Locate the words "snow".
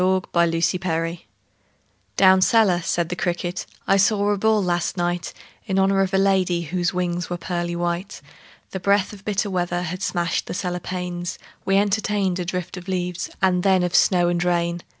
13.93-14.27